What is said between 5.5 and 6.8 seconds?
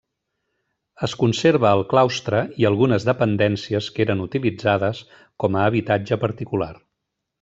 a habitatge particular.